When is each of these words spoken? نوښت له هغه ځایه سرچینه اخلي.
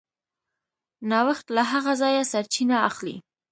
نوښت 1.09 1.45
له 1.55 1.63
هغه 1.71 1.93
ځایه 2.01 2.23
سرچینه 2.31 2.77
اخلي. 2.89 3.15